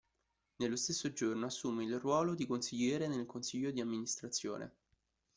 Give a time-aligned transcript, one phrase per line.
[0.55, 4.73] Nello stesso giorno assume il ruolo di consigliere nel Consiglio di amministrazione.